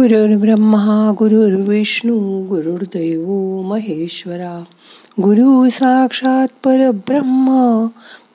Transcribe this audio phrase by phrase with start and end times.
[0.00, 3.26] गुरुर्ब्रह्मा गुरुर्विष्णू गुरुर्दैव
[3.62, 4.64] महेश्वरा।
[5.22, 7.86] गुरु साक्षात परब्रह्म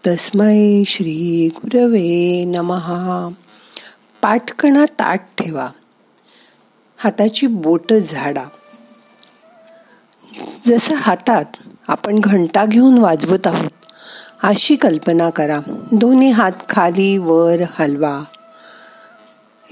[0.07, 3.29] तस्मै श्री गुरवे नमहा
[4.21, 5.69] पाठकणा ताट ठेवा.
[6.97, 8.43] हाताची बोट झाडा.
[10.67, 11.45] जसं हातात
[11.87, 13.71] आपण घंटा घेऊन वाजवत आहोत
[14.43, 15.59] अशी कल्पना करा.
[15.91, 18.23] दोन्ही हात खाली वर हलवा.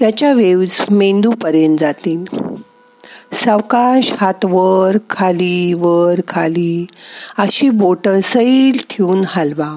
[0.04, 2.24] त्याच्या वेव्ज मेंदूपर्यंत जातील.
[3.32, 6.86] सावकाश हात वर खाली वर खाली
[7.38, 9.76] अशी बोट सैल ठेवून हलवा.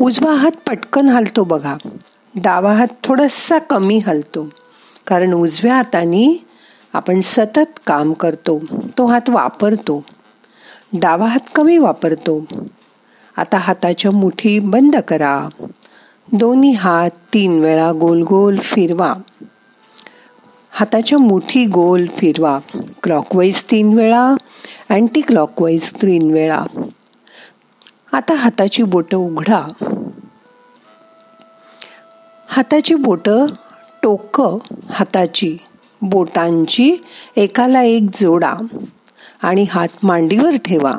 [0.00, 1.76] उजवा हात पटकन हलतो बघा.
[2.34, 4.48] डावा हात थोडासा कमी हलतो.
[5.06, 6.44] कारण उजव्या हाताने
[6.92, 8.60] आपण सतत काम करतो.
[8.98, 10.04] तो हात वापरतो.
[10.92, 12.46] डावा हात कमी वापरतो.
[13.36, 15.48] आता हाताच्या मुठी बंद करा.
[16.32, 19.14] दोन्ही हात तीन वेळा गोल गोल फिरवा.
[20.70, 22.58] हाताच्या मुठी गोल फिरवा.
[23.02, 24.34] क्लॉकवाईज तीन वेळा
[24.90, 26.64] अँटी क्लॉकवाईज तीन वेळा.
[28.12, 29.62] आता हाताची बोटं उघडा.
[32.48, 33.46] हाताची बोटं
[34.02, 34.40] टोक
[34.90, 35.56] हाताची.
[36.02, 36.96] बोटांची
[37.36, 38.54] एकाला एक जोडा
[39.42, 40.94] आणि हात मांडीवर ठेवा.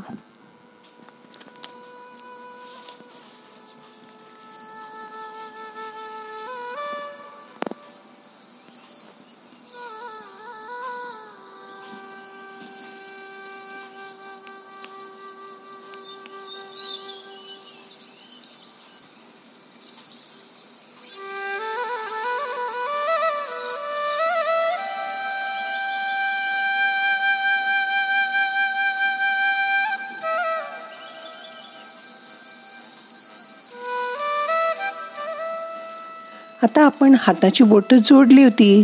[36.63, 38.83] आता आपण हाताची बोटं जोडली होती.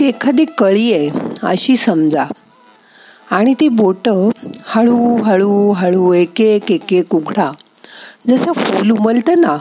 [0.00, 1.10] ती एखादी कळी आहे
[1.42, 2.24] अशी समजा.
[3.30, 4.28] आणि ती बोटं
[4.64, 7.50] हळू हळू हळू एक एक एक एक उघडा.
[8.28, 9.56] जसं फूल उमलतं ना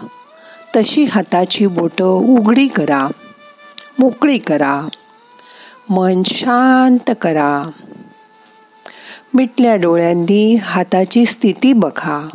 [0.75, 3.08] तशी हाताची बोटं उघडी करा.
[4.00, 4.88] मोकळी करा.
[5.90, 7.70] मन शांत करा.
[9.34, 12.28] मिटल्या डोळ्यांनी हाताची स्थिती बघा.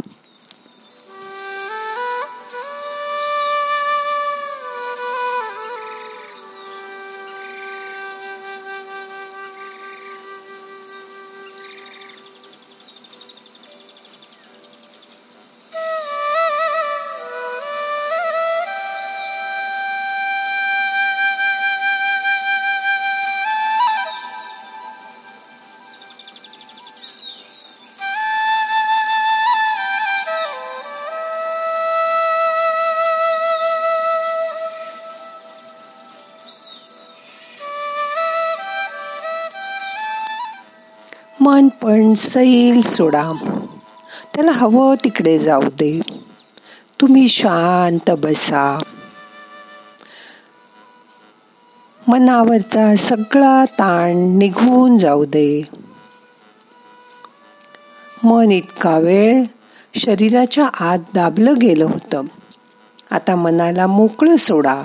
[41.55, 43.33] मन पण सैल सोडा.
[44.35, 46.01] त्याला हवं तिकडे जाऊ दे.
[47.01, 48.83] तुम्ही शांत बसा.
[52.09, 55.63] मनावरचा सगळा ताण निघून जाऊ दे.
[58.25, 59.45] मन इतका वेळ
[59.95, 62.23] शरीराच्या आत दाबलं गेलं होतं.
[63.11, 64.83] आता मनाला मोकळं सोडा.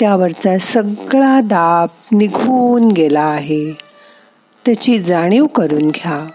[0.00, 3.91] त्यावरचा सगळा दाब निघून गेला आहे.
[4.66, 6.26] त्याची जाणीव करून घ्या.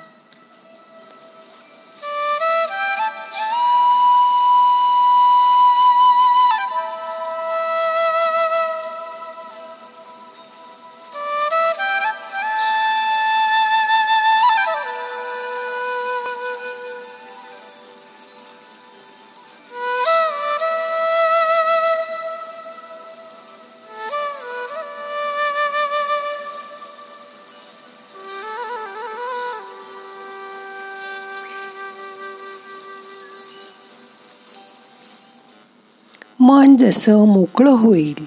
[36.48, 38.26] मन जसं मोकळं होईल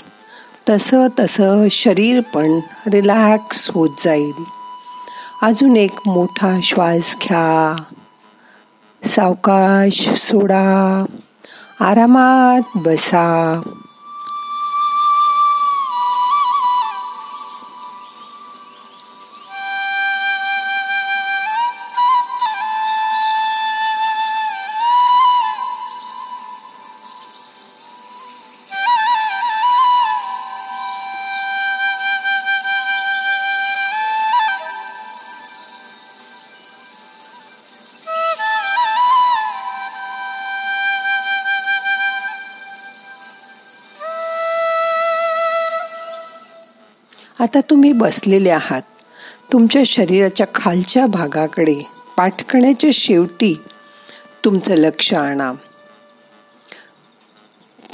[0.69, 4.45] तसं तसं शरीर पण रिलॅक्स होत जाईल.
[5.43, 7.83] अजून एक मोठा श्वास घ्या.
[9.05, 11.05] सावकाश सोडा.
[11.81, 13.61] आरामात बसा.
[47.41, 48.83] आता तुम्ही बसलेले आहात.
[49.53, 53.61] तुमच्या शरीराच्या खालच्या भागाकडे पाठकण्याच्या शेवटी
[54.45, 55.53] तुमचं लक्ष आणा.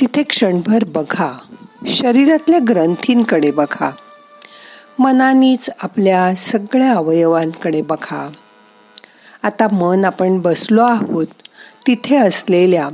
[0.00, 1.38] तिथे क्षणभर बघा.
[1.87, 3.90] शरीरातल्या ग्रंथींकडे बघा.
[4.98, 8.31] मनानीच आपल्या सगळ्या अवयवांकडे बघा.
[9.43, 11.26] आता मन आपण बसलो आहोत
[11.87, 12.88] तिथे असलेल्या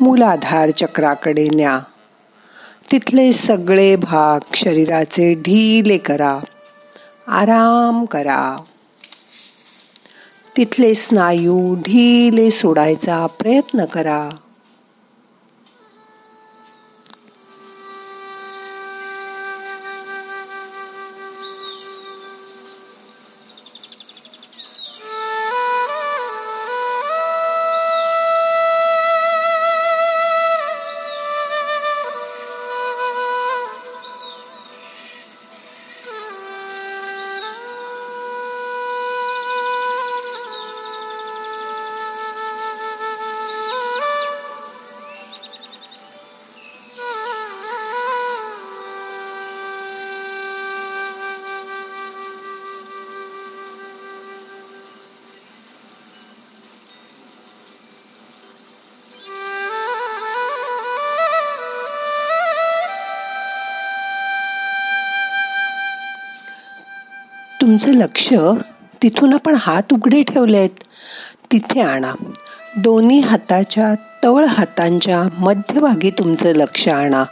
[0.00, 1.80] मूलाधार चक्राकडे न्या.
[2.92, 6.38] तिथले सगळे भाग शरीराचे ढिले करा.
[7.28, 8.56] आराम करा.
[10.56, 14.30] तिथले स्नायू ढिले सोडायचा प्रयत्न करा.
[67.66, 68.32] तुमचं लक्ष
[69.02, 70.70] तिथून आपण हात उघडे ठेवलेत.
[71.52, 72.12] तिथे आणा.
[72.76, 77.24] दोन्ही हाताच्या तळ हातांच्या मध्यभागी तुमचं लक्ष आणा.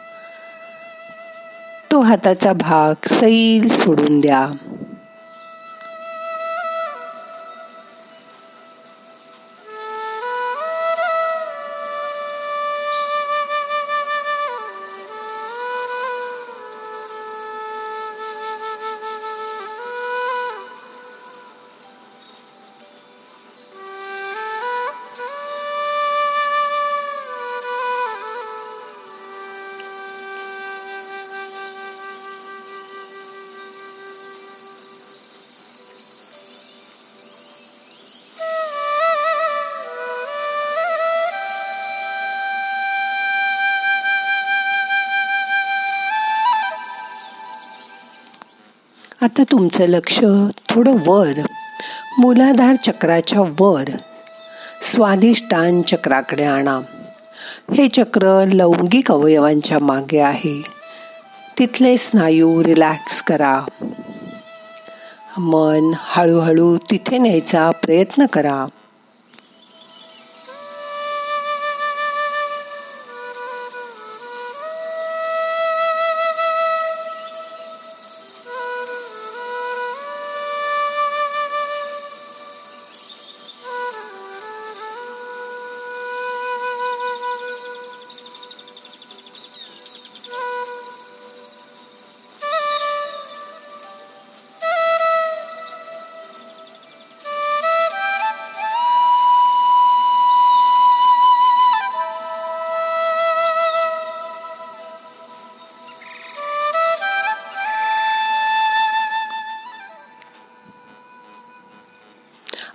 [1.93, 4.49] तो हाताचा भाग सैल सोडून द्या.
[49.25, 50.21] आता तुमचं लक्ष
[50.69, 51.33] थोडं वर.
[52.19, 53.85] मूलाधार चक्राच्या वर.
[54.83, 56.81] स्वादिष्टान चक्राकडे आणा.
[57.75, 60.63] हे चक्र लौंगिक अवयवांच्या मागे आहे.
[61.59, 63.61] तिथले स्नायू रिलॅक्स करा.
[65.39, 68.67] मन हळूहळू तिथे न्यायचा प्रयत्न करा.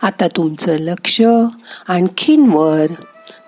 [0.10, 1.22] आता तुमचं लक्ष
[1.88, 2.86] आणखीन वर.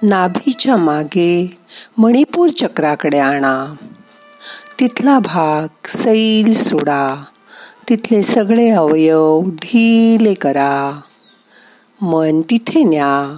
[0.03, 1.57] नाभीच्या मागे
[1.97, 3.73] मणिपूर चक्राकडे आणा.
[4.79, 7.23] तिथला भाग सैल सोडा.
[7.89, 10.99] तिथले सगळे अवयव ढिले करा.
[12.01, 13.37] मन तिथे न्या.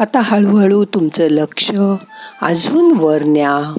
[0.00, 1.70] आता हळूहळू तुमचं लक्ष
[2.42, 3.74] अजून वर न्या.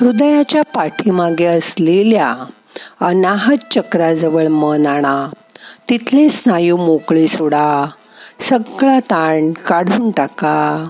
[0.00, 2.36] हृदयाच्या पाठीमागे असलेल्या
[3.00, 5.32] अनाहत चक्राजवळ मन आणा.
[5.88, 7.86] तिथले स्नायू मोकळे सोडा.
[8.40, 10.84] सगळा ताण काढून टाका.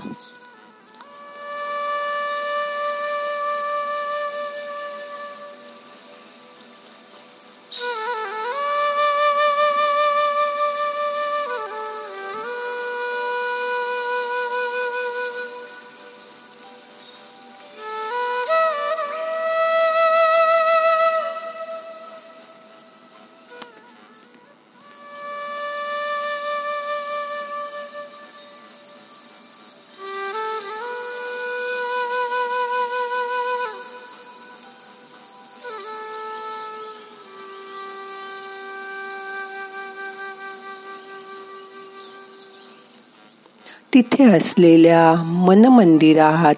[43.95, 46.55] तिथे असलेल्या मनमंदिरात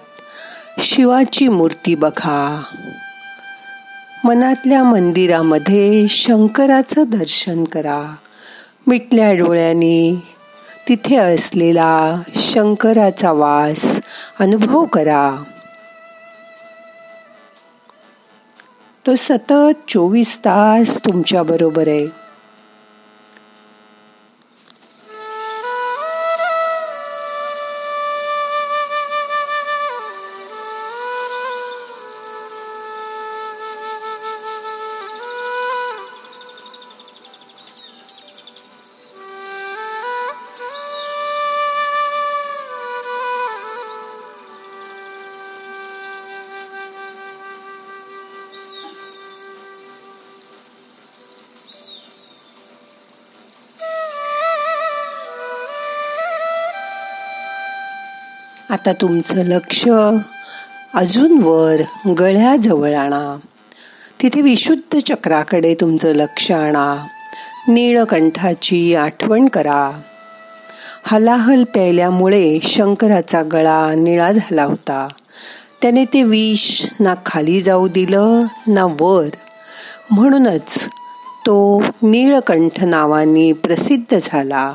[0.79, 2.63] शिवाची मूर्ती बघा.
[4.23, 8.15] मनातल्या मंदिरामध्ये शंकराचं दर्शन करा.
[8.87, 10.15] मिटल्या डोळ्यांनी
[10.89, 14.01] तिथे असलेला शंकराचा वास
[14.39, 15.43] अनुभव करा.
[19.07, 22.07] तो सतत चोवीस तास तुमच्याबरोबर आहे.
[58.69, 59.87] आता तुमचं लक्ष
[60.93, 61.75] अजून वर
[62.19, 63.37] गळ्याजवळ आणा.
[64.21, 67.07] तिथे विशुद्ध चक्राकडे तुमचं लक्ष आणा.
[67.67, 70.01] नीळकंठाची आठवण करा.
[71.03, 75.07] हलाहल प्यायल्यामुळे शंकराचा गळा निळा झाला होता.
[75.81, 79.27] त्याने ते विष ना खाली जाऊ दिलं ना वर.
[80.11, 80.89] म्हणूनच
[81.45, 84.71] तो नीळकंठ नावाने प्रसिद्ध झाला.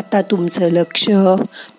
[0.00, 1.10] आता तुमचं लक्ष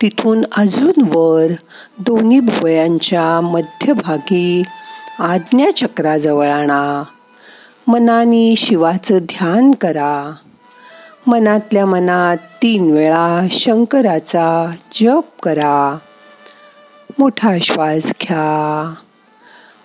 [0.01, 1.51] तिथून अजून वर.
[1.97, 4.63] दोन्ही भुवयांच्या मध्यभागी
[5.19, 7.03] आज्ञाचक्राजवळ आणा
[7.87, 10.33] मनाने शिवाचं ध्यान करा.
[11.27, 15.97] मनातल्या मनात तीन वेळा शंकराचा जप करा.
[17.19, 18.93] मोठा श्वास घ्या.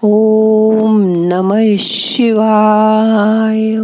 [0.03, 3.75] ओम नम शिवाय.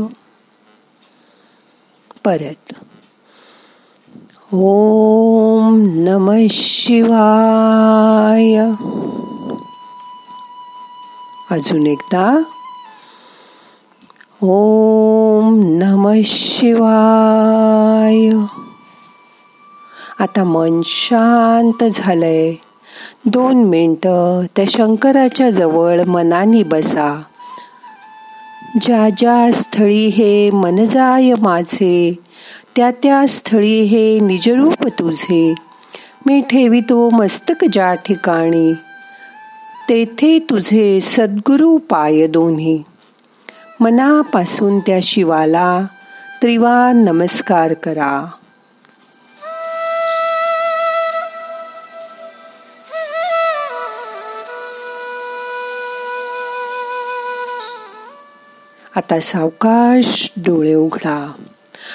[2.24, 2.74] परत.
[4.54, 8.70] ओम नम शिवाय.
[11.50, 12.42] अजून एकदा.
[14.42, 18.30] ओम नम शिवाय.
[20.18, 22.54] आता मन शांत झालंय.
[23.24, 27.22] दोन मिनटं त्या शंकराच्या जवळ मनानी बसा.
[28.80, 32.18] ज्या ज्या स्थळी हे मन जाय माझे
[32.76, 35.54] त्या त्या स्थळी हे निजरूप तुझे.
[36.26, 38.72] मी ठेवितो मस्तक ज्या ठिकाणी.
[39.88, 42.82] तेथे तुझे सद्गुरु पाय दोन्ही.
[43.80, 45.80] मनापासून त्या शिवाला
[46.42, 48.30] त्रिवार नमस्कार करा.
[58.96, 61.32] आता सावकाश डोळे उघडा.